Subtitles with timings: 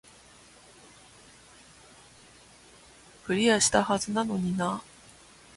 [3.27, 4.83] クリアしたはずなのになー